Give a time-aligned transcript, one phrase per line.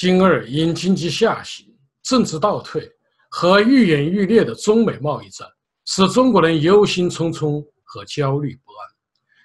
[0.00, 1.66] 今日因经济下行、
[2.02, 2.90] 政治倒退
[3.28, 5.46] 和愈演愈烈的中美贸易战，
[5.84, 8.88] 使中国人忧心忡忡和焦虑不安，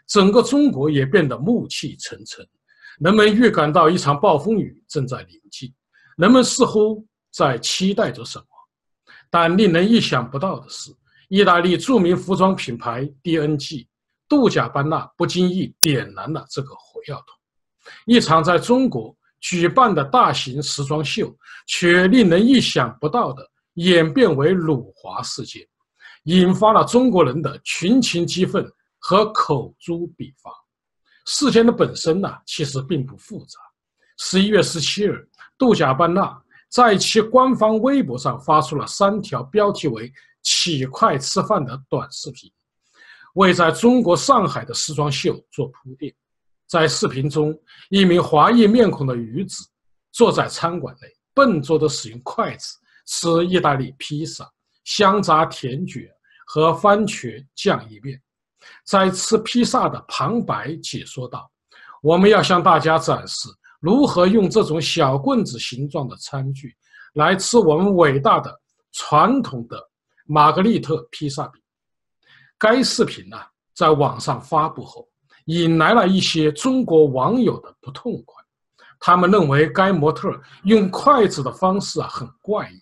[0.07, 2.47] 整个中国也变得暮气沉沉。
[3.01, 5.73] 人们预感到一场暴风雨正在临近，
[6.15, 8.45] 人们似乎在期待着什么。
[9.29, 10.89] 但令人意想不到的是，
[11.27, 13.89] 意大利著名服装品牌 D.N.G.
[14.29, 17.93] 杜贾班纳不经意点燃了这个火药桶。
[18.05, 19.13] 一场在中国
[19.47, 21.31] 举办的大型时装秀，
[21.67, 25.61] 却令人意想不到的演变为辱华事件，
[26.23, 30.49] 引发了中国人的群情激愤和口诛笔伐。
[31.27, 33.59] 事件的本身呢，其实并不复杂。
[34.17, 36.35] 十一月十七日，杜贾班纳
[36.67, 42.51] 在其官方微博上发出了三条标题为“起快吃饭”的短视频，
[43.35, 46.11] 为在中国上海的时装秀做铺垫。
[46.67, 47.57] 在视频中，
[47.89, 49.63] 一名华裔面孔的女子
[50.11, 54.49] 坐在餐馆内，笨拙地使用筷子吃意大利披萨、
[54.83, 56.03] 香炸甜卷
[56.47, 58.19] 和番茄酱意面。
[58.83, 61.49] 在吃披萨的旁白解说道
[62.01, 63.47] ：“我们要向大家展示
[63.79, 66.75] 如何用这种小棍子形状的餐具
[67.13, 68.51] 来吃我们伟大的
[68.91, 69.79] 传统的
[70.25, 71.61] 玛格丽特披萨饼。”
[72.57, 73.37] 该视频呢，
[73.75, 75.07] 在网上发布后。
[75.45, 78.43] 引来了一些中国网友的不痛快，
[78.99, 82.81] 他们认为该模特用筷子的方式啊很怪异，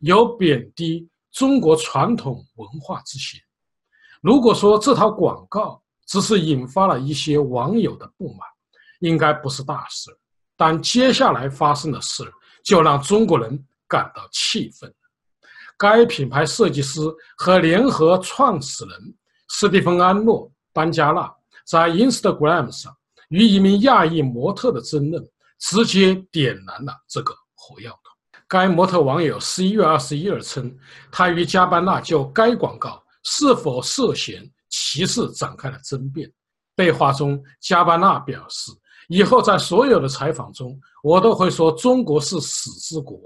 [0.00, 3.40] 有贬低中国传统文化之嫌。
[4.20, 8.40] 如果说这套广告只是引发了一些网友的不满，
[9.00, 10.16] 应该不是大事。
[10.56, 12.22] 但接下来发生的事
[12.62, 14.94] 就让中国人感到气愤。
[15.76, 17.00] 该品牌设计师
[17.36, 19.14] 和联合创始人
[19.48, 21.28] 斯蒂芬·安诺·班加纳。
[21.64, 22.94] 在 Instagram 上
[23.30, 25.26] 与一名亚裔模特的争论，
[25.58, 28.40] 直接点燃了这个火药桶。
[28.46, 30.72] 该模特网友十一月二十一日称，
[31.10, 36.30] 他与加班纳就该广告是否涉嫌歧视展开了争辩。
[36.76, 38.70] 对话中，加班纳表示
[39.08, 43.18] ：“以后在所有的采访中，我都会说中国是死之国，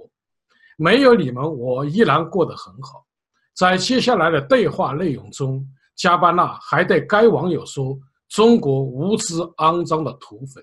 [0.76, 3.04] 没有你们，我依然过得很好。”
[3.52, 5.66] 在接下来的对话内容中，
[5.96, 7.98] 加班纳还对该网友说。
[8.28, 10.60] 中国无知肮脏的土匪，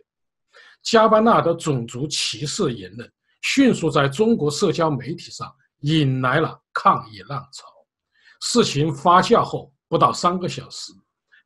[0.83, 3.11] 加班纳的种族歧视言论
[3.41, 7.65] 迅速在中国社交媒体上引来了抗议浪潮。
[8.41, 10.91] 事情发酵后不到三个小时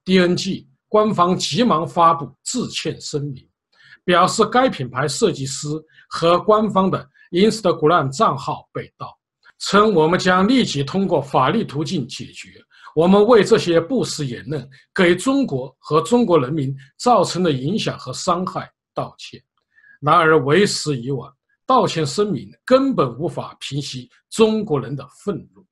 [0.04, 3.48] ，D.N.G 官方急忙发布致歉声明，
[4.04, 5.68] 表示该品牌设计师
[6.10, 9.18] 和官方的 Instagram 账号被盗，
[9.60, 12.62] 称我们将立即通过法律途径解决。
[12.96, 19.42] 我们为这些不实言论给中国和中国人民造成的影响和伤害道歉。
[20.02, 21.32] 然而为时已晚，
[21.66, 25.66] 道歉声明根本无法平息中国人的愤怒。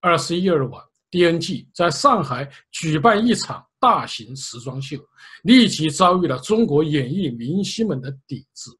[0.00, 4.96] 二十一日晚，D.N.G 在上海举办一场大型时装秀，
[5.42, 8.70] 立即遭遇了中国演艺明星们的抵制，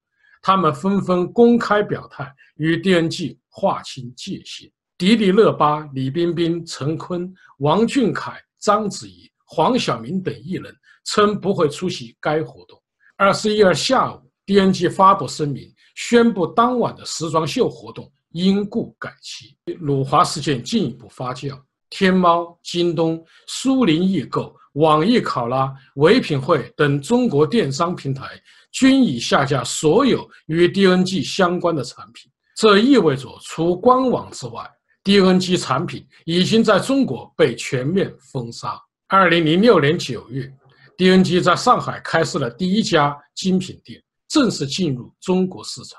[0.41, 4.71] 他们纷纷公开表态与 D.N.G 划清界限。
[4.99, 10.73] 迪丽热巴、李冰冰、陈坤、王俊凯、章子怡、黄晓明等艺人
[11.05, 12.81] 称不会出席该活动。
[13.17, 19.57] 二十一日下午，D.N.G 发布声明，宣布当晚的时装秀活动因故改期。
[19.81, 21.61] 辱华事件进一步发酵，
[21.91, 32.31] 天猫、京东、苏宁易购、网易考拉、唯品会等中国电商平台均已下架所有与 D.N.G 相关的产品。
[32.57, 34.69] 这意味着，除官网之外
[35.05, 38.81] ，D.N.G 产品已经在中国被全面封杀。
[39.09, 40.53] 二零零六年九月
[40.97, 45.99] ，D.N.G 在上海开设了第一家精品店，正式进入中国市场。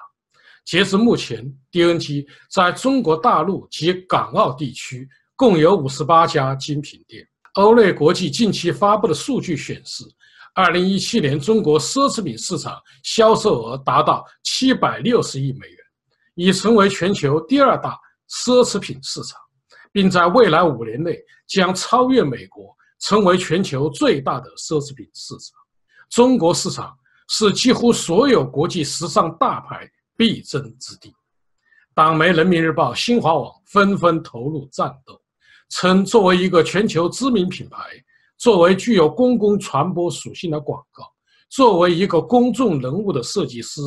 [0.66, 7.28] 截至目前，D.N.G 在中国大陆及港澳地区共有五十八家精品店。
[7.56, 10.04] 欧瑞国际近期发布的数据显示，
[10.56, 15.78] 二零一七年中国奢侈品市场销售额达到七百六十亿美元，
[16.36, 18.00] 已成为全球第二大。
[18.30, 19.40] 奢侈品市场，
[19.92, 21.18] 并在未来五年内
[21.48, 25.60] 将超越美国，成为全球最大的奢侈品市场。
[26.10, 26.96] 中国市场
[27.30, 31.14] 是几乎所有国际时尚大牌必争之地。
[31.96, 35.20] 党媒《人民日报》、新华网纷纷投入战斗，
[35.70, 37.80] 称作为一个全球知名品牌，
[38.38, 41.04] 作为具有公共传播属性的广告，
[41.50, 43.80] 作为一个公众人物的设计师，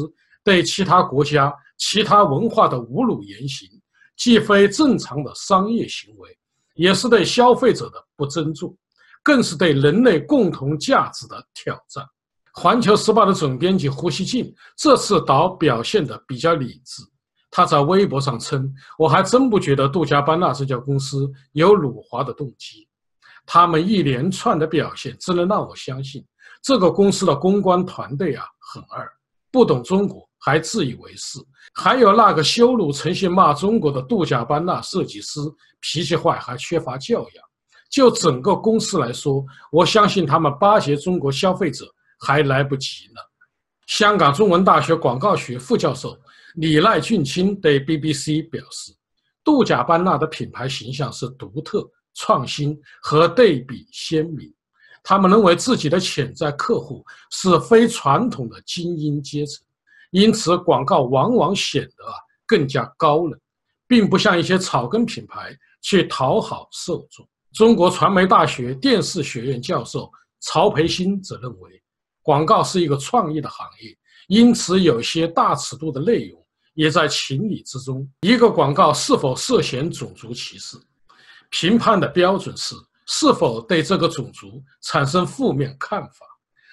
[0.45, 3.69] 对其他国家、其他文化的侮辱言行。
[4.17, 6.39] 既非正常的商业行为，
[6.75, 8.77] 也是对消费者的不尊重，
[9.23, 12.05] 更是对人类共同价值的挑战。
[12.53, 17.03] 环球时报的总编辑胡锡进这次倒表现得比较理智。
[17.51, 22.89] 他在微博上称：“我还真不觉得杜嘉班纳这家公司有辱华的动机。
[23.47, 26.27] 他们一连串的表现，只能让我相信
[26.63, 29.09] 这个公司的公关团队啊很二，
[29.53, 31.41] 不懂中国还自以为是。
[31.75, 35.41] 还有那个羞辱诚信骂中国的杜嘉班纳设计师，
[35.81, 37.45] 脾气坏还缺乏教养。
[37.91, 41.85] 就整个公司来说，我相信他们巴结中国消费者
[42.21, 43.21] 还来不及呢。”
[43.89, 46.17] 香港中文大学广告学副教授。
[46.55, 48.93] 李赖俊清对 BBC 表示，
[49.45, 54.51] 杜贾班纳的品牌形象是独特、创新和对比鲜明。
[55.03, 59.63] 他们认为自己的潜在客户是非传统的精英阶层，
[60.11, 62.15] 因此广告往往显得啊
[62.47, 63.41] 更加高冷，
[63.87, 67.29] 并不像一些草根品牌去讨好受众。
[67.53, 70.11] 中国传媒大学电视学院教授
[70.41, 71.83] 曹培新则认为，
[72.23, 73.97] 广告是一个创意的行业，
[74.29, 76.43] 因此有些大尺度的内容。
[76.77, 78.07] 也在情理之中。
[78.21, 80.77] 一个广告是否涉嫌种族歧视，
[81.49, 82.75] 评判的标准是
[83.07, 86.27] 是否对这个种族产生负面看法。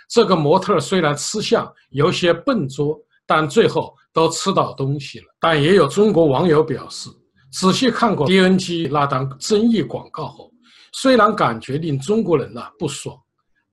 [0.09, 2.99] 这个模特虽然吃相有些笨拙，
[3.35, 5.25] 但最后都吃到东西了。
[5.39, 7.09] 但也有中国网友表示，
[7.51, 10.51] 仔细看过 DNG 那档争议广告后，
[10.91, 13.17] 虽然感觉令中国人呐不爽，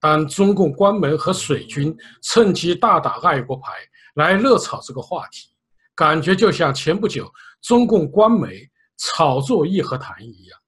[0.00, 3.70] 但中共官媒和水军趁机大打爱国牌
[4.14, 5.50] 来热炒这个话题。
[5.94, 7.30] 感觉就像前不久
[7.60, 8.66] 中共官媒
[8.96, 10.58] 炒作义和谈一样，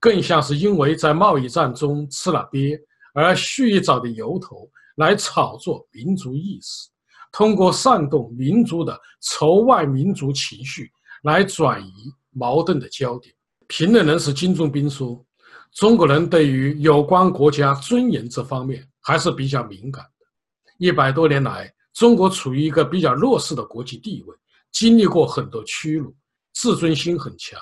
[0.00, 2.76] 更像是因为在贸易战中吃了鳖
[3.14, 6.88] 而蓄意找的由头来炒作民族意识，
[7.32, 10.90] 通过煽动民族的仇外民族情绪
[11.22, 11.92] 来转移
[12.32, 13.34] 矛盾的焦点。
[13.66, 15.24] 评论人士金仲斌说
[15.72, 20.26] ：“中国人对于有关国家尊严这方面还是比较敏感的。
[20.78, 24.36] 一百多年来，中国处于一个比较弱势的国际地位。”
[24.72, 26.14] 经历过很多屈辱，
[26.52, 27.60] 自尊心很强，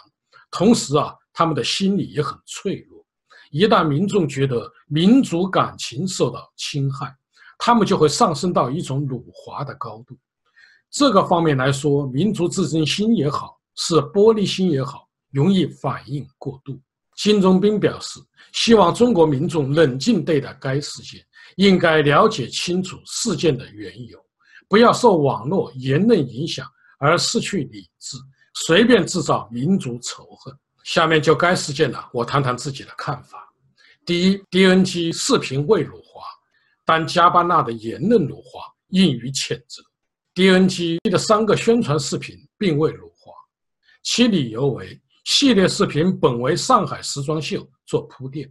[0.51, 3.03] 同时啊，他们的心理也很脆弱。
[3.51, 7.17] 一旦民众觉得民族感情受到侵害，
[7.59, 10.17] 他们就会上升到一种辱华的高度。
[10.91, 16.81] 这个方面来说，民族自尊心也好，是玻璃心也好，容易反应过度。
[17.17, 18.21] 金钟斌表示，
[18.53, 21.21] 希望中国民众冷静对待该事件，
[21.57, 24.19] 应该了解清楚事件的缘由，
[24.69, 26.67] 不要受网络言论影响。
[27.01, 28.17] 而失去理智，
[28.55, 30.53] 随便制造民族仇恨。
[30.83, 33.49] 下面就该事件了，我谈谈自己的看法。
[34.05, 36.03] 第一，DNG 视频未辱
[36.89, 39.83] 但加班纳的言论辱华，应予谴责。
[40.35, 43.31] DNG 的三个宣传视频并未辱华，
[44.03, 48.51] 其理由为系列视频本为上海时装秀做铺垫，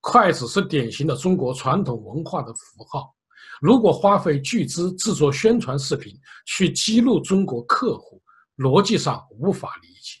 [0.00, 3.14] 筷子是典型的中国传统文化的符号。
[3.60, 6.12] 如果花费巨资制作宣传视频
[6.44, 8.20] 去激怒中国客户，
[8.56, 10.20] 逻辑上无法理解。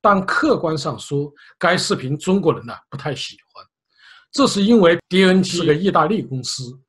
[0.00, 1.28] 但客观上说，
[1.58, 3.66] 该视频中国人呢不太喜欢，
[4.30, 6.80] 这是因为 DNG 是个意大利公司，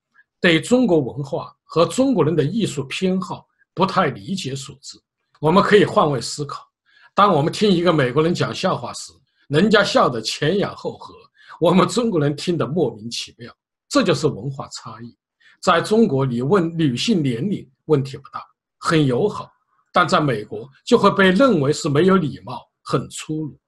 [0.42, 5.00] 对中国文化和中国人的艺术偏好不太理解所致。
[5.40, 6.68] 我们可以换位思考：
[7.13, 9.13] 当我们听一个美国人讲笑话时，
[9.48, 11.13] 人家笑得前仰后合，
[11.60, 13.54] 我们中国人听得莫名其妙。
[13.88, 15.15] 这就是文化差异。
[15.62, 18.44] 在中国，你问女性年龄问题不大，
[18.80, 19.46] 很友好；
[19.94, 23.60] 但在美国就会被认为是没有礼貌、很粗鲁。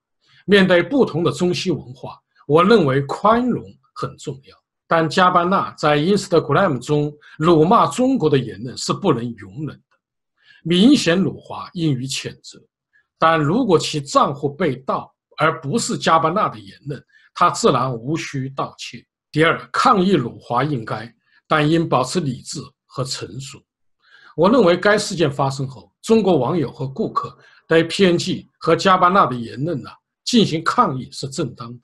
[0.46, 4.63] 面对不同的中西文化，我认为宽容很重要。
[4.88, 9.98] 但加班纳在 Instagram 中辱骂中国的言论是不能容忍的，
[10.64, 12.62] 明显辱华应予谴责。
[13.18, 19.04] 但如果其账户被盗，而不是加班纳的言论，他自然无需道歉。
[19.32, 21.14] 第二，抗议辱华应该。
[21.46, 23.62] 但应保持理智和成熟。
[24.36, 27.38] 我认为该事件发生后，中国网友和顾客
[27.68, 29.90] 对 PNG 和加班纳的言论呢
[30.24, 31.80] 进行抗议是正当的。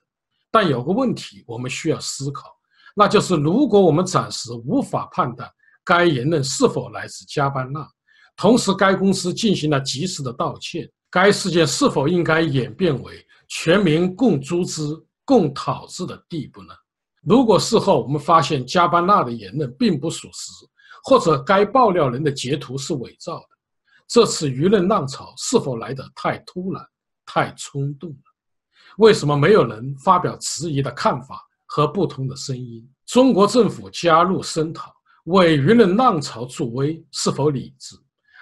[0.50, 2.58] 但有个问题我们需要思考，
[3.00, 5.50] 那就是如果我们暂时无法判断
[5.86, 7.88] 该言论是否来自加班纳，
[8.36, 14.82] 同时该公司进行了及时的道歉，该事件是否应该演变为全民共诛之、
[15.24, 16.74] 共讨之的地步呢？
[17.22, 20.52] 如果事后我们发现加班纳的言论并不属实，
[21.06, 23.48] 或者该爆料人的截图是伪造的，
[24.10, 26.86] 这次舆论浪潮是否来得太突然、
[27.26, 28.18] 太冲动了？
[28.98, 32.84] 为什么没有人发表质疑的看法和不同的声音？
[33.06, 34.92] 中国政府加入声讨，
[35.26, 37.96] 为舆论浪潮助威，是否理智？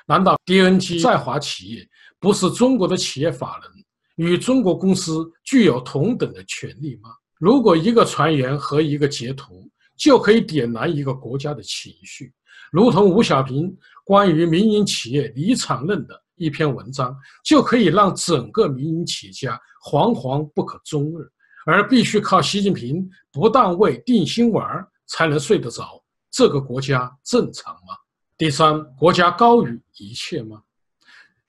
[0.06, 1.86] 难道 DNG 在华企业
[2.22, 7.10] 不是中国的企业法人，与中国公司具有同等的权利吗？
[7.38, 12.34] 如果一个传言和一个截图就可以点燃一个国家的情绪，
[12.72, 21.30] 如同吴小平关于民营企业离场论的一篇文章，就可以让整个民营企业家惶惶不可终日，
[21.68, 24.66] 而必须靠习近平不当为定心丸
[25.06, 26.02] 才能睡得着。
[26.32, 27.94] 这个国家正常吗？
[28.38, 30.62] 第三，国家高于一切吗？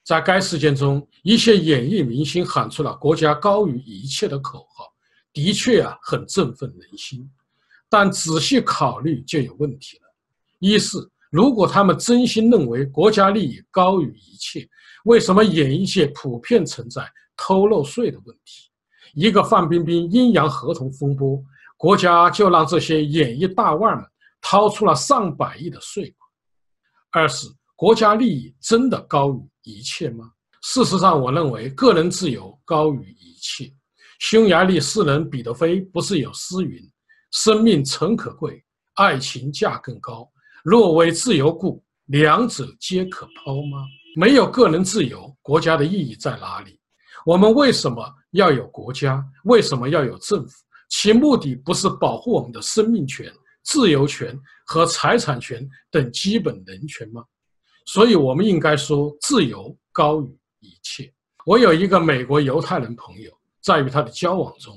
[0.03, 4.93] 在该事件中，一些演艺明星喊出了“国家高于一切”的口号，
[5.33, 7.31] 的确啊，很振奋人心。
[7.89, 10.03] 但仔细考虑就有问题了：
[10.59, 10.99] 一是，
[11.31, 14.69] 如果他们真心认为国家利益高于一切，
[15.05, 18.69] 为什么演艺界普遍存在偷漏税的问题？
[19.15, 21.43] 一个范冰冰阴阳合同风波，
[21.77, 24.05] 国家就让这些演艺大腕们
[24.41, 27.23] 掏出了上百亿的税款。
[27.23, 27.47] 二是。
[27.81, 30.29] 国家利益真的高于一切吗？
[30.63, 33.73] 事实上，我认为个人自由高于一切。
[34.19, 36.83] 匈牙利诗人彼得菲不是有诗云
[37.31, 38.61] ：“生命诚可贵，
[38.95, 40.29] 爱情价更高。
[40.65, 43.87] 若为自由故，两者皆可抛吗？”
[44.19, 46.78] 没有个人自由，国家的意义在哪里？
[47.29, 49.23] 我们为什么要有国家？
[49.45, 50.65] 为什么要有政府？
[50.89, 53.31] 其目的不是保护我们的生命权、
[53.65, 57.23] 自由权和财产权等基本人权吗？
[57.85, 61.13] 所以，我们应该说，自由高于一切。
[61.45, 63.31] 我有一个美国犹太人朋友，
[63.61, 64.75] 在与他的交往中，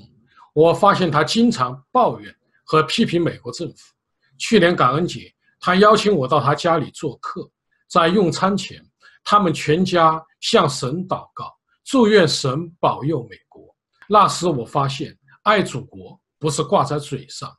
[0.52, 2.30] 我发现他经常抱怨
[2.64, 3.94] 和批评美国政府。
[4.36, 7.50] 去年感恩节，他邀请我到他家里做客，
[7.88, 8.78] 在用餐前，
[9.24, 11.50] 他们全家向神祷告，
[11.84, 13.62] 祝愿神保佑美国。
[14.08, 17.50] 那时，我发现，爱祖国不是挂在嘴上，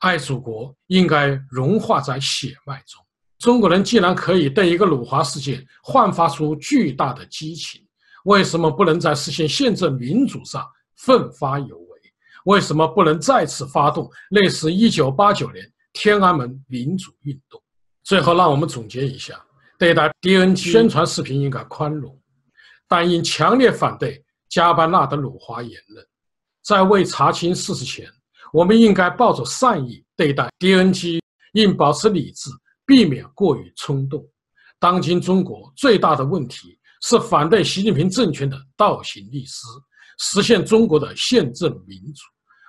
[0.00, 3.02] 爱祖国应该融化在血脉中。
[3.38, 7.84] 中国人既然可以对一个辱华事件焕发出巨大的激情，
[8.24, 10.66] 为什么不能在实现宪政民主上
[10.96, 11.86] 奋发有为？
[12.44, 17.60] 为什么不能再次发动类似1989年天安门民主运动？
[18.04, 19.34] 最后，让我们总结一下：
[19.78, 22.16] 对待 DNG 宣传视频应该宽容，
[22.88, 26.06] 但应强烈反对加班纳的辱华言论。
[26.62, 28.08] 在未查清事实前，
[28.52, 31.20] 我们应该抱着善意对待 DNG，
[31.52, 32.50] 应保持理智。
[32.88, 34.24] 避免过于冲动。
[34.78, 39.66] 当今中国最大的问题是反对习近平政权的倒行逆施，
[40.20, 42.22] 实现中国的宪政民主。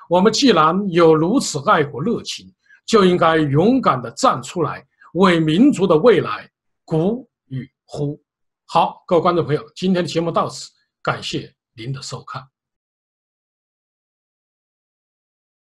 [0.09, 2.51] 我们既然有如此爱国热情，
[2.87, 4.83] 就应该勇敢地站出来，
[5.13, 6.49] 为民族的未来
[6.83, 8.19] 鼓与呼。
[8.69, 10.69] 好，各位观众朋友，今天的节目到此，
[11.01, 12.45] 感谢您的收看。